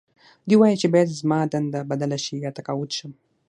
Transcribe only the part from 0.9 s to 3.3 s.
باید زما دنده بدله شي یا تقاعد شم